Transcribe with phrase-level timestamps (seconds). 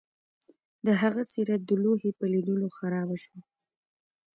[0.85, 3.39] د هغه څیره د لوحې په لیدلو خرابه شوه